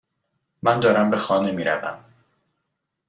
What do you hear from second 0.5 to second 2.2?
من دارم به خانه میروم.